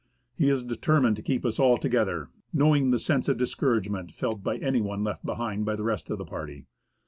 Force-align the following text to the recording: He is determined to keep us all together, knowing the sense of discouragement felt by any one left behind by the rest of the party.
He 0.33 0.49
is 0.49 0.63
determined 0.63 1.15
to 1.17 1.21
keep 1.21 1.45
us 1.45 1.59
all 1.59 1.77
together, 1.77 2.29
knowing 2.51 2.89
the 2.89 2.97
sense 2.97 3.29
of 3.29 3.37
discouragement 3.37 4.11
felt 4.11 4.41
by 4.41 4.57
any 4.57 4.81
one 4.81 5.03
left 5.03 5.23
behind 5.23 5.63
by 5.63 5.75
the 5.75 5.83
rest 5.83 6.09
of 6.09 6.17
the 6.17 6.25
party. 6.25 6.65